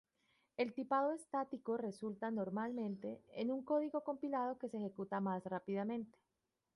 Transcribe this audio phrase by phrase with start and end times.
[0.57, 6.17] El tipado estático resulta, normalmente, en un código compilado que se ejecuta más rápidamente.